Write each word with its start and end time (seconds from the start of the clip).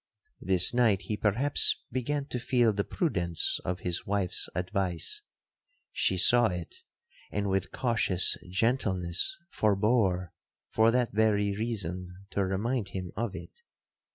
'This 0.41 0.73
night 0.73 1.03
he 1.03 1.15
perhaps 1.15 1.83
began 1.91 2.25
to 2.25 2.39
feel 2.39 2.73
the 2.73 2.83
prudence 2.83 3.59
of 3.63 3.81
his 3.81 4.03
wife's 4.03 4.49
advice;—she 4.55 6.17
saw 6.17 6.47
it, 6.47 6.77
and 7.29 7.47
with 7.47 7.71
cautious 7.71 8.35
gentleness 8.49 9.37
forbore, 9.51 10.33
for 10.71 10.89
that 10.89 11.13
very 11.13 11.55
reason, 11.55 12.25
to 12.31 12.43
remind 12.43 12.87
him 12.89 13.11
of 13.15 13.35
it. 13.35 13.61